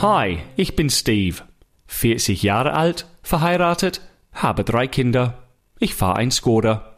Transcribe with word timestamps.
Hi, 0.00 0.38
ich 0.54 0.76
bin 0.76 0.90
Steve. 0.90 1.42
40 1.88 2.44
Jahre 2.44 2.74
alt, 2.74 3.08
verheiratet, 3.24 4.00
habe 4.32 4.62
drei 4.62 4.86
Kinder. 4.86 5.48
Ich 5.80 5.96
fahre 5.96 6.18
ein 6.18 6.30
Skoda. 6.30 6.94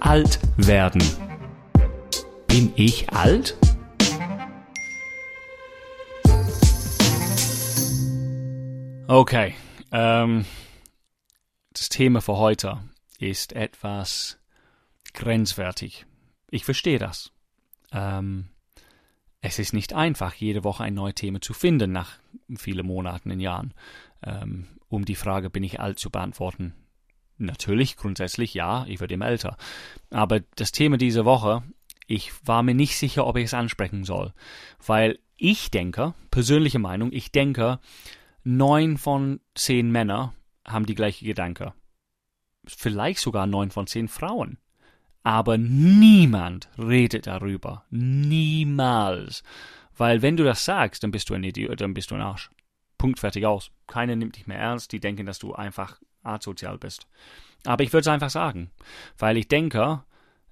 Alt 0.00 0.40
werden. 0.56 1.02
Bin 2.46 2.72
ich 2.76 3.10
alt? 3.10 3.58
Okay, 9.06 9.54
ähm, 9.92 10.46
das 11.74 11.90
Thema 11.90 12.22
für 12.22 12.38
heute 12.38 12.78
ist 13.18 13.52
etwas 13.52 14.38
grenzwertig. 15.12 16.06
Ich 16.50 16.64
verstehe 16.64 16.98
das. 16.98 17.32
Ähm, 17.92 18.48
es 19.46 19.58
ist 19.58 19.72
nicht 19.72 19.92
einfach, 19.92 20.34
jede 20.34 20.64
Woche 20.64 20.84
ein 20.84 20.94
neues 20.94 21.14
Thema 21.14 21.40
zu 21.40 21.54
finden 21.54 21.92
nach 21.92 22.18
vielen 22.56 22.86
Monaten 22.86 23.30
und 23.30 23.40
Jahren, 23.40 23.74
ähm, 24.22 24.66
um 24.88 25.04
die 25.04 25.14
Frage, 25.14 25.50
bin 25.50 25.64
ich 25.64 25.80
alt, 25.80 25.98
zu 25.98 26.10
beantworten. 26.10 26.74
Natürlich, 27.38 27.96
grundsätzlich 27.96 28.54
ja, 28.54 28.86
ich 28.86 29.00
werde 29.00 29.14
immer 29.14 29.26
älter. 29.26 29.56
Aber 30.10 30.40
das 30.56 30.72
Thema 30.72 30.96
dieser 30.96 31.24
Woche, 31.24 31.62
ich 32.06 32.32
war 32.46 32.62
mir 32.62 32.74
nicht 32.74 32.96
sicher, 32.96 33.26
ob 33.26 33.36
ich 33.36 33.44
es 33.44 33.54
ansprechen 33.54 34.04
soll. 34.04 34.32
Weil 34.84 35.18
ich 35.36 35.70
denke, 35.70 36.14
persönliche 36.30 36.78
Meinung, 36.78 37.12
ich 37.12 37.30
denke, 37.30 37.78
neun 38.42 38.96
von 38.96 39.40
zehn 39.54 39.90
Männer 39.90 40.34
haben 40.64 40.86
die 40.86 40.94
gleiche 40.94 41.24
Gedanke. 41.24 41.74
Vielleicht 42.64 43.20
sogar 43.20 43.46
neun 43.46 43.70
von 43.70 43.86
zehn 43.86 44.08
Frauen. 44.08 44.58
Aber 45.26 45.58
niemand 45.58 46.68
redet 46.78 47.26
darüber. 47.26 47.84
Niemals. 47.90 49.42
Weil 49.96 50.22
wenn 50.22 50.36
du 50.36 50.44
das 50.44 50.64
sagst, 50.64 51.02
dann 51.02 51.10
bist 51.10 51.28
du 51.28 51.34
ein 51.34 51.42
Idiot, 51.42 51.80
dann 51.80 51.94
bist 51.94 52.12
du 52.12 52.14
ein 52.14 52.20
Arsch. 52.20 52.48
Punkt, 52.96 53.18
fertig 53.18 53.44
aus. 53.44 53.72
Keiner 53.88 54.14
nimmt 54.14 54.36
dich 54.36 54.46
mehr 54.46 54.60
ernst, 54.60 54.92
die 54.92 55.00
denken, 55.00 55.26
dass 55.26 55.40
du 55.40 55.52
einfach 55.52 56.00
asozial 56.22 56.78
bist. 56.78 57.08
Aber 57.64 57.82
ich 57.82 57.92
würde 57.92 58.02
es 58.02 58.06
einfach 58.06 58.30
sagen. 58.30 58.70
Weil 59.18 59.36
ich 59.36 59.48
denke, 59.48 60.04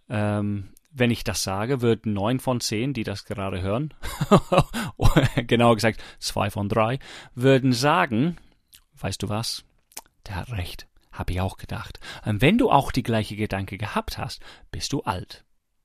ähm, 0.09 0.71
wenn 0.91 1.13
ich 1.13 1.23
das 1.23 1.45
sage, 1.45 1.81
würden 1.81 2.13
neun 2.13 2.41
von 2.41 2.59
zehn, 2.59 2.95
die 2.95 3.05
das 3.05 3.27
gerade 3.27 3.63
hören, 3.63 3.95
genauer 5.47 5.77
gesagt 5.77 6.03
zwei 6.19 6.51
von 6.51 6.69
drei, 6.69 6.99
würden 7.37 7.73
sagen, 7.73 8.39
weißt 8.99 9.23
du 9.23 9.29
was, 9.29 9.65
der 10.27 10.35
hat 10.35 10.51
recht. 10.51 10.89
Habe 11.15 11.33
ich 11.33 11.41
auch 11.41 11.57
gedacht. 11.57 12.01
Und 12.27 12.43
wenn 12.43 12.59
du 12.59 12.71
auch 12.71 12.91
die 12.91 13.05
gleiche 13.05 13.37
Gedanke 13.37 13.79
gehabt 13.79 14.19
hast, 14.19 14.43
bist 14.71 14.93
du 14.93 15.03
alt. 15.03 15.45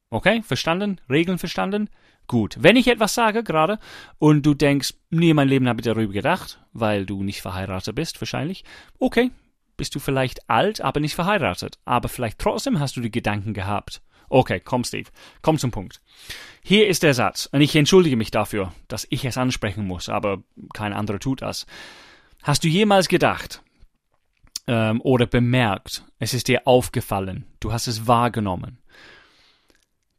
Okay, 0.10 0.42
verstanden? 0.42 1.00
Regeln 1.08 1.38
verstanden? 1.38 1.90
Gut. 2.26 2.58
Wenn 2.60 2.76
ich 2.76 2.88
etwas 2.88 3.14
sage 3.14 3.44
gerade 3.44 3.80
und 4.18 4.44
du 4.44 4.56
denkst, 4.56 4.96
nie 5.12 5.30
in 5.30 5.36
meinem 5.36 5.50
Leben 5.50 5.68
habe 5.70 5.82
ich 5.82 5.86
darüber 5.86 6.12
gedacht, 6.12 6.60
weil 6.74 7.06
du 7.06 7.24
nicht 7.24 7.42
verheiratet 7.42 7.96
bist, 7.96 8.20
wahrscheinlich. 8.20 8.64
Okay, 8.98 9.30
bist 9.78 9.94
du 9.94 10.00
vielleicht 10.00 10.50
alt, 10.50 10.82
aber 10.82 11.00
nicht 11.00 11.14
verheiratet. 11.14 11.78
Aber 11.86 12.10
vielleicht 12.10 12.40
trotzdem 12.40 12.80
hast 12.80 12.98
du 12.98 13.02
die 13.02 13.12
Gedanken 13.12 13.54
gehabt. 13.54 14.02
Okay, 14.30 14.60
komm, 14.60 14.84
Steve. 14.84 15.10
Komm 15.42 15.58
zum 15.58 15.72
Punkt. 15.72 16.02
Hier 16.62 16.88
ist 16.88 17.04
der 17.04 17.14
Satz, 17.14 17.48
und 17.52 17.62
ich 17.62 17.76
entschuldige 17.76 18.16
mich 18.16 18.32
dafür, 18.32 18.74
dass 18.88 19.08
ich 19.10 19.26
es 19.26 19.38
ansprechen 19.38 19.86
muss, 19.86 20.10
aber 20.10 20.44
kein 20.74 20.94
anderer 20.94 21.20
tut 21.20 21.42
das. 21.42 21.66
Hast 22.44 22.64
du 22.64 22.68
jemals 22.68 23.08
gedacht, 23.08 23.64
ähm, 24.70 25.02
oder 25.02 25.26
bemerkt, 25.26 26.06
es 26.20 26.36
ist 26.36 26.48
dir 26.48 26.68
aufgefallen, 26.68 27.46
du 27.60 27.74
hast 27.74 27.88
es 27.88 28.06
wahrgenommen, 28.06 28.78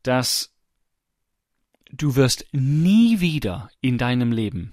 dass 0.03 0.53
du 1.93 2.17
wirst 2.17 2.47
nie 2.51 3.21
wieder 3.21 3.71
in 3.81 3.97
deinem 3.97 4.33
Leben 4.33 4.73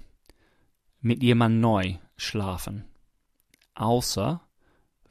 mit 1.00 1.22
jemand 1.22 1.60
neu 1.60 1.94
schlafen, 2.16 2.86
außer 3.74 4.40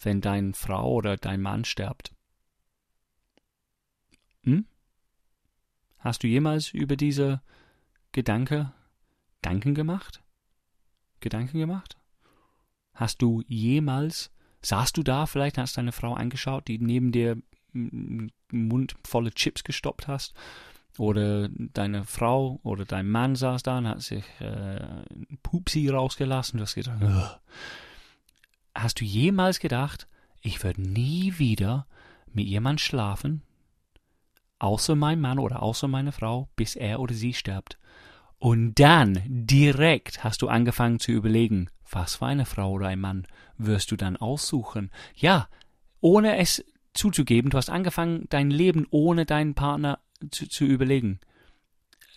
wenn 0.01 0.19
deine 0.19 0.53
Frau 0.53 0.91
oder 0.95 1.15
dein 1.15 1.41
Mann 1.41 1.63
stirbt. 1.63 2.13
Hm? 4.43 4.65
Hast 5.99 6.23
du 6.23 6.27
jemals 6.27 6.73
über 6.73 6.97
diese 6.97 7.41
Gedanke 8.11 8.73
Gedanken 9.41 9.75
gemacht? 9.75 10.21
Gedanken 11.21 11.57
gemacht? 11.57 11.97
Hast 12.93 13.21
du 13.21 13.43
jemals 13.47 14.29
Saßt 14.61 14.97
du 14.97 15.03
da 15.03 15.25
vielleicht, 15.25 15.57
hast 15.57 15.77
deine 15.77 15.91
Frau 15.91 16.13
angeschaut, 16.13 16.67
die 16.67 16.79
neben 16.79 17.11
dir 17.11 17.37
einen 17.73 18.31
Mund 18.51 18.95
volle 19.05 19.31
Chips 19.31 19.63
gestoppt 19.63 20.07
hast? 20.07 20.33
Oder 20.97 21.49
deine 21.49 22.05
Frau 22.05 22.59
oder 22.63 22.83
dein 22.83 23.07
Mann 23.07 23.35
saß 23.35 23.61
da 23.61 23.77
und 23.77 23.87
hat 23.87 24.01
sich 24.01 24.25
äh, 24.39 24.79
Pupsi 25.43 25.89
rausgelassen. 25.89 26.57
Du 26.57 26.63
hast 26.63 26.73
gedacht, 26.73 27.03
Ugh. 27.03 27.39
hast 28.73 28.99
du 28.99 29.05
jemals 29.05 29.59
gedacht, 29.59 30.07
ich 30.41 30.63
würde 30.63 30.81
nie 30.81 31.37
wieder 31.37 31.85
mit 32.33 32.47
jemand 32.47 32.81
schlafen, 32.81 33.43
außer 34.57 34.95
mein 34.95 35.21
Mann 35.21 35.37
oder 35.37 35.61
außer 35.61 35.87
meine 35.87 36.11
Frau, 36.11 36.49
bis 36.55 36.75
er 36.75 36.99
oder 36.99 37.13
sie 37.13 37.33
stirbt? 37.33 37.77
Und 38.39 38.75
dann 38.75 39.21
direkt 39.27 40.23
hast 40.23 40.41
du 40.41 40.47
angefangen 40.47 40.99
zu 40.99 41.11
überlegen, 41.11 41.69
was 41.89 42.15
für 42.15 42.25
eine 42.25 42.45
Frau 42.45 42.71
oder 42.71 42.87
ein 42.87 42.99
Mann 42.99 43.27
wirst 43.57 43.91
du 43.91 43.95
dann 43.95 44.17
aussuchen? 44.17 44.91
Ja, 45.15 45.47
ohne 46.01 46.37
es 46.37 46.63
zuzugeben, 46.93 47.51
du 47.51 47.57
hast 47.57 47.69
angefangen, 47.69 48.25
dein 48.29 48.49
Leben 48.49 48.87
ohne 48.89 49.25
deinen 49.25 49.53
Partner 49.53 49.99
zu, 50.31 50.47
zu 50.47 50.65
überlegen. 50.65 51.19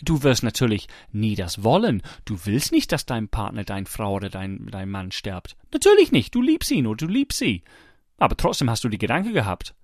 Du 0.02 0.22
wirst 0.22 0.42
natürlich 0.42 0.88
nie 1.12 1.34
das 1.34 1.62
wollen. 1.62 2.02
Du 2.24 2.46
willst 2.46 2.72
nicht, 2.72 2.90
dass 2.92 3.04
dein 3.04 3.28
Partner, 3.28 3.64
deine 3.64 3.86
Frau 3.86 4.14
oder 4.14 4.30
dein, 4.30 4.66
dein 4.70 4.88
Mann 4.88 5.12
stirbt. 5.12 5.56
Natürlich 5.72 6.10
nicht. 6.10 6.34
Du 6.34 6.40
liebst 6.40 6.70
ihn 6.70 6.86
oder 6.86 7.06
du 7.06 7.12
liebst 7.12 7.38
sie. 7.38 7.62
Aber 8.16 8.36
trotzdem 8.36 8.70
hast 8.70 8.82
du 8.84 8.88
die 8.88 8.98
Gedanke 8.98 9.32
gehabt. 9.32 9.74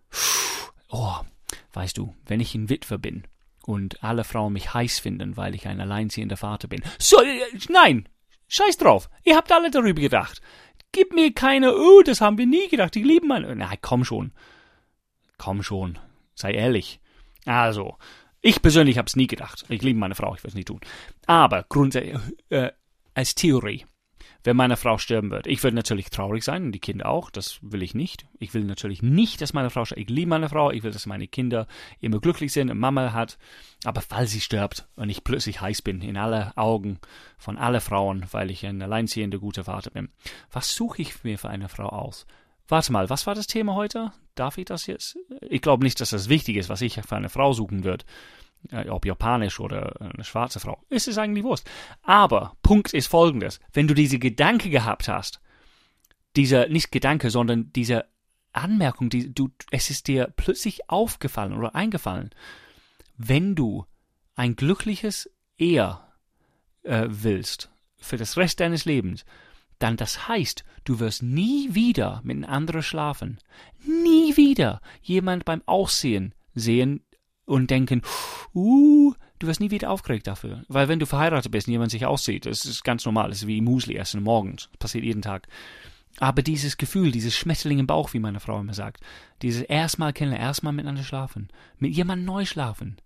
Oh, 0.88 1.16
weißt 1.74 1.98
du, 1.98 2.14
wenn 2.26 2.40
ich 2.40 2.54
ein 2.54 2.70
Witwer 2.70 2.98
bin 2.98 3.24
und 3.66 4.02
alle 4.02 4.24
Frauen 4.24 4.54
mich 4.54 4.72
heiß 4.72 5.00
finden, 5.00 5.36
weil 5.36 5.54
ich 5.54 5.66
ein 5.66 5.80
alleinziehender 5.80 6.36
Vater 6.36 6.68
bin. 6.68 6.82
So, 6.98 7.20
äh, 7.20 7.40
nein, 7.68 8.08
Scheiß 8.48 8.76
drauf. 8.78 9.08
Ihr 9.24 9.36
habt 9.36 9.50
alle 9.52 9.70
darüber 9.70 10.00
gedacht. 10.00 10.40
Gib 10.92 11.12
mir 11.12 11.32
keine, 11.32 11.74
oh, 11.76 12.02
das 12.02 12.20
haben 12.20 12.38
wir 12.38 12.46
nie 12.46 12.68
gedacht. 12.68 12.94
Die 12.94 13.02
lieben 13.02 13.28
meine. 13.28 13.54
Na, 13.56 13.72
komm 13.80 14.04
schon. 14.04 14.32
Komm 15.38 15.62
schon. 15.62 15.98
Sei 16.34 16.52
ehrlich. 16.52 17.00
Also, 17.44 17.96
ich 18.40 18.62
persönlich 18.62 18.98
hab's 18.98 19.16
nie 19.16 19.26
gedacht. 19.26 19.64
Ich 19.68 19.82
liebe 19.82 19.98
meine 19.98 20.14
Frau, 20.14 20.34
ich 20.34 20.44
es 20.44 20.54
nie 20.54 20.64
tun. 20.64 20.80
Aber 21.26 21.64
grundsätzlich, 21.68 22.16
äh, 22.50 22.70
als 23.14 23.34
Theorie 23.34 23.84
wenn 24.46 24.56
meine 24.56 24.76
Frau 24.76 24.96
sterben 24.96 25.30
wird. 25.32 25.48
Ich 25.48 25.62
würde 25.64 25.74
natürlich 25.74 26.08
traurig 26.08 26.44
sein 26.44 26.66
und 26.66 26.72
die 26.72 26.78
Kinder 26.78 27.08
auch. 27.08 27.30
Das 27.30 27.58
will 27.62 27.82
ich 27.82 27.94
nicht. 27.94 28.26
Ich 28.38 28.54
will 28.54 28.62
natürlich 28.62 29.02
nicht, 29.02 29.40
dass 29.40 29.52
meine 29.52 29.70
Frau 29.70 29.84
stirbt. 29.84 30.02
Ich 30.02 30.08
liebe 30.08 30.28
meine 30.28 30.48
Frau. 30.48 30.70
Ich 30.70 30.84
will, 30.84 30.92
dass 30.92 31.04
meine 31.04 31.26
Kinder 31.26 31.66
immer 32.00 32.20
glücklich 32.20 32.52
sind 32.52 32.70
und 32.70 32.78
Mama 32.78 33.12
hat. 33.12 33.38
Aber 33.84 34.00
falls 34.00 34.30
sie 34.30 34.40
stirbt 34.40 34.86
und 34.94 35.10
ich 35.10 35.24
plötzlich 35.24 35.60
heiß 35.60 35.82
bin 35.82 36.00
in 36.00 36.16
alle 36.16 36.56
Augen 36.56 37.00
von 37.36 37.58
alle 37.58 37.80
Frauen, 37.80 38.24
weil 38.30 38.52
ich 38.52 38.64
ein 38.64 38.80
alleinziehender 38.80 39.38
guter 39.38 39.64
Vater 39.64 39.90
bin, 39.90 40.10
was 40.52 40.74
suche 40.76 41.02
ich 41.02 41.24
mir 41.24 41.38
für 41.38 41.48
eine 41.48 41.68
Frau 41.68 41.88
aus? 41.88 42.24
Warte 42.68 42.92
mal, 42.92 43.10
was 43.10 43.26
war 43.26 43.34
das 43.34 43.48
Thema 43.48 43.74
heute? 43.74 44.12
Darf 44.36 44.58
ich 44.58 44.64
das 44.64 44.86
jetzt? 44.86 45.18
Ich 45.40 45.60
glaube 45.60 45.82
nicht, 45.82 46.00
dass 46.00 46.10
das 46.10 46.28
wichtig 46.28 46.56
ist, 46.56 46.68
was 46.68 46.82
ich 46.82 46.94
für 46.94 47.16
eine 47.16 47.30
Frau 47.30 47.52
suchen 47.52 47.82
würde 47.82 48.04
äh, 48.70 48.88
ob 48.88 49.06
japanisch 49.06 49.60
oder 49.60 50.00
eine 50.00 50.24
schwarze 50.24 50.60
Frau, 50.60 50.82
ist 50.88 51.08
es 51.08 51.18
eigentlich 51.18 51.44
Wurst. 51.44 51.68
Aber 52.02 52.56
Punkt 52.62 52.94
ist 52.94 53.06
folgendes. 53.06 53.60
Wenn 53.72 53.88
du 53.88 53.94
diese 53.94 54.18
Gedanke 54.18 54.70
gehabt 54.70 55.08
hast, 55.08 55.40
dieser, 56.36 56.68
nicht 56.68 56.92
Gedanke, 56.92 57.30
sondern 57.30 57.72
diese 57.72 58.06
Anmerkung, 58.52 59.10
die, 59.10 59.32
du, 59.32 59.50
es 59.70 59.90
ist 59.90 60.08
dir 60.08 60.32
plötzlich 60.36 60.88
aufgefallen 60.90 61.52
oder 61.52 61.74
eingefallen, 61.74 62.30
wenn 63.16 63.54
du 63.54 63.86
ein 64.34 64.56
glückliches 64.56 65.30
Ehe 65.56 65.98
äh, 66.82 67.06
willst, 67.08 67.70
für 67.98 68.16
das 68.16 68.36
Rest 68.36 68.60
deines 68.60 68.84
Lebens, 68.84 69.24
dann 69.78 69.96
das 69.96 70.28
heißt, 70.28 70.64
du 70.84 71.00
wirst 71.00 71.22
nie 71.22 71.74
wieder 71.74 72.20
mit 72.24 72.36
einem 72.36 72.44
anderen 72.50 72.82
schlafen. 72.82 73.38
Nie 73.86 74.36
wieder 74.36 74.80
jemand 75.02 75.44
beim 75.44 75.62
Aussehen 75.66 76.34
sehen, 76.54 77.04
und 77.46 77.70
denken, 77.70 78.02
uh, 78.54 79.14
du 79.38 79.46
wirst 79.46 79.60
nie 79.60 79.70
wieder 79.70 79.90
aufgeregt 79.90 80.26
dafür. 80.26 80.64
Weil 80.68 80.88
wenn 80.88 80.98
du 80.98 81.06
verheiratet 81.06 81.50
bist 81.50 81.66
und 81.66 81.72
jemand 81.72 81.90
sich 81.90 82.04
aussieht, 82.04 82.44
das 82.44 82.66
ist 82.66 82.84
ganz 82.84 83.04
normal, 83.04 83.30
das 83.30 83.38
ist 83.38 83.46
wie 83.46 83.60
Musli 83.62 83.96
essen 83.96 84.22
morgens, 84.22 84.68
das 84.72 84.78
passiert 84.78 85.04
jeden 85.04 85.22
Tag. 85.22 85.48
Aber 86.18 86.42
dieses 86.42 86.76
Gefühl, 86.76 87.12
dieses 87.12 87.36
Schmetterling 87.36 87.78
im 87.78 87.86
Bauch, 87.86 88.12
wie 88.14 88.18
meine 88.18 88.40
Frau 88.40 88.58
immer 88.58 88.74
sagt, 88.74 89.02
dieses 89.42 89.62
erstmal 89.62 90.12
kennenlernen, 90.12 90.46
erstmal 90.46 90.72
miteinander 90.72 91.02
schlafen, 91.02 91.48
mit 91.78 91.92
jemandem 91.94 92.26
neu 92.26 92.44
schlafen, 92.46 92.96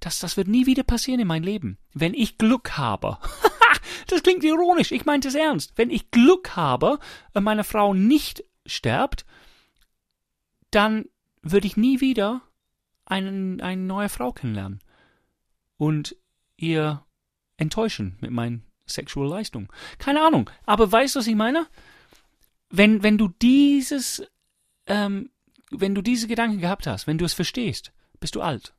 das, 0.00 0.20
das 0.20 0.36
wird 0.36 0.48
nie 0.48 0.66
wieder 0.66 0.84
passieren 0.84 1.20
in 1.20 1.26
meinem 1.26 1.42
Leben. 1.42 1.78
Wenn 1.94 2.14
ich 2.14 2.38
Glück 2.38 2.76
habe, 2.78 3.18
das 4.06 4.22
klingt 4.22 4.44
ironisch, 4.44 4.92
ich 4.92 5.04
meinte 5.04 5.28
es 5.28 5.34
ernst, 5.34 5.72
wenn 5.76 5.90
ich 5.90 6.10
Glück 6.10 6.54
habe 6.54 6.98
und 7.34 7.42
meine 7.42 7.64
Frau 7.64 7.92
nicht 7.92 8.44
stirbt, 8.66 9.24
dann 10.70 11.06
würde 11.42 11.66
ich 11.66 11.76
nie 11.76 12.00
wieder 12.00 12.42
einen, 13.06 13.60
eine 13.60 13.80
neue 13.80 14.08
Frau 14.08 14.32
kennenlernen 14.32 14.80
und 15.78 16.16
ihr 16.56 17.04
enttäuschen 17.56 18.16
mit 18.20 18.30
meinem 18.30 18.62
sexuelle 18.86 19.30
Leistung. 19.30 19.72
Keine 19.98 20.22
Ahnung. 20.22 20.50
Aber 20.64 20.90
weißt 20.90 21.14
du, 21.14 21.20
was 21.20 21.26
ich 21.26 21.34
meine? 21.34 21.66
Wenn, 22.68 23.02
wenn 23.02 23.18
du 23.18 23.28
dieses, 23.28 24.22
ähm, 24.86 25.30
wenn 25.70 25.94
du 25.94 26.02
diese 26.02 26.28
Gedanken 26.28 26.60
gehabt 26.60 26.86
hast, 26.86 27.06
wenn 27.06 27.18
du 27.18 27.24
es 27.24 27.34
verstehst, 27.34 27.92
bist 28.20 28.34
du 28.34 28.42
alt. 28.42 28.74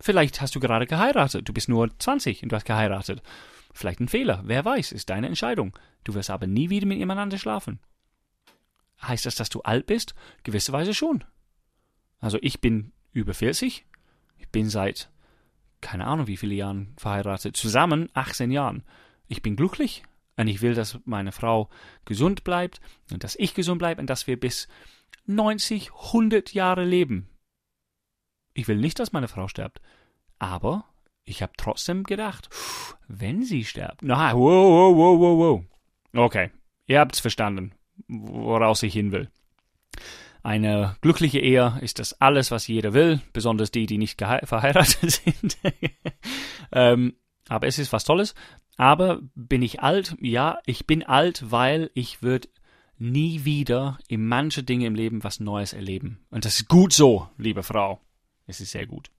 Vielleicht 0.00 0.40
hast 0.40 0.54
du 0.54 0.60
gerade 0.60 0.86
geheiratet, 0.86 1.48
du 1.48 1.52
bist 1.52 1.68
nur 1.68 1.90
20 1.98 2.42
und 2.42 2.50
du 2.50 2.56
hast 2.56 2.64
geheiratet. 2.64 3.22
Vielleicht 3.72 4.00
ein 4.00 4.08
Fehler, 4.08 4.42
wer 4.44 4.64
weiß, 4.64 4.92
ist 4.92 5.10
deine 5.10 5.26
Entscheidung. 5.26 5.78
Du 6.04 6.14
wirst 6.14 6.30
aber 6.30 6.46
nie 6.46 6.70
wieder 6.70 6.86
mit 6.86 6.98
jemand 6.98 7.20
anderem 7.20 7.38
schlafen. 7.38 7.80
Heißt 9.02 9.26
das, 9.26 9.34
dass 9.34 9.48
du 9.48 9.62
alt 9.62 9.86
bist? 9.86 10.14
Gewisserweise 10.42 10.94
schon. 10.94 11.24
Also 12.18 12.38
ich 12.42 12.60
bin 12.60 12.92
über 13.12 13.34
40. 13.34 13.86
Ich 14.38 14.48
bin 14.48 14.68
seit 14.68 15.10
keine 15.80 16.06
Ahnung 16.06 16.26
wie 16.26 16.36
viele 16.36 16.54
Jahren 16.54 16.92
verheiratet. 16.98 17.56
Zusammen 17.56 18.10
18 18.12 18.50
Jahren. 18.50 18.84
Ich 19.28 19.40
bin 19.40 19.56
glücklich 19.56 20.02
und 20.36 20.46
ich 20.46 20.60
will, 20.60 20.74
dass 20.74 20.98
meine 21.04 21.32
Frau 21.32 21.70
gesund 22.04 22.44
bleibt 22.44 22.80
und 23.10 23.24
dass 23.24 23.36
ich 23.36 23.54
gesund 23.54 23.78
bleibe 23.78 24.00
und 24.00 24.10
dass 24.10 24.26
wir 24.26 24.38
bis 24.38 24.68
90, 25.26 25.92
100 25.92 26.52
Jahre 26.52 26.84
leben. 26.84 27.28
Ich 28.52 28.68
will 28.68 28.76
nicht, 28.76 28.98
dass 28.98 29.12
meine 29.12 29.28
Frau 29.28 29.48
stirbt. 29.48 29.80
Aber 30.38 30.84
ich 31.24 31.42
habe 31.42 31.52
trotzdem 31.56 32.04
gedacht, 32.04 32.50
wenn 33.08 33.42
sie 33.42 33.64
stirbt. 33.64 34.02
Na, 34.02 34.34
wow, 34.34 34.40
wow, 34.40 34.96
wow, 34.96 35.20
wow, 35.20 35.38
wow. 35.38 36.24
Okay, 36.26 36.50
ihr 36.86 37.00
habt's 37.00 37.20
verstanden 37.20 37.72
woraus 38.08 38.82
ich 38.82 38.92
hin 38.92 39.12
will. 39.12 39.28
Eine 40.42 40.96
glückliche 41.00 41.38
Ehe 41.38 41.78
ist 41.82 41.98
das 41.98 42.20
alles, 42.20 42.50
was 42.50 42.66
jeder 42.66 42.94
will, 42.94 43.20
besonders 43.32 43.70
die, 43.70 43.86
die 43.86 43.98
nicht 43.98 44.18
verheiratet 44.44 45.10
sind. 45.10 45.58
ähm, 46.72 47.14
aber 47.48 47.66
es 47.66 47.78
ist 47.78 47.92
was 47.92 48.04
Tolles. 48.04 48.34
Aber 48.76 49.20
bin 49.34 49.62
ich 49.62 49.80
alt? 49.80 50.16
Ja, 50.20 50.60
ich 50.64 50.86
bin 50.86 51.02
alt, 51.02 51.50
weil 51.50 51.90
ich 51.94 52.22
würde 52.22 52.48
nie 52.98 53.44
wieder 53.44 53.98
in 54.08 54.26
manche 54.26 54.62
Dinge 54.62 54.86
im 54.86 54.94
Leben 54.94 55.24
was 55.24 55.40
Neues 55.40 55.72
erleben. 55.72 56.20
Und 56.30 56.44
das 56.44 56.60
ist 56.60 56.68
gut 56.68 56.92
so, 56.92 57.28
liebe 57.36 57.62
Frau. 57.62 58.00
Es 58.46 58.60
ist 58.60 58.70
sehr 58.70 58.86
gut. 58.86 59.10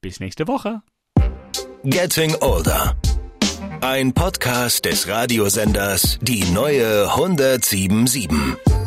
Bis 0.00 0.20
nächste 0.20 0.46
Woche. 0.46 0.82
Getting 1.84 2.34
Older. 2.40 2.96
Ein 3.80 4.12
Podcast 4.12 4.84
des 4.84 5.08
Radiosenders 5.08 6.18
Die 6.20 6.44
neue 6.52 7.10
1077. 7.10 8.77